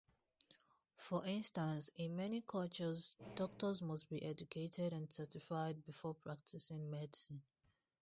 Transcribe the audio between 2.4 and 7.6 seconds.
cultures doctors must be educated and certified before practising medicine.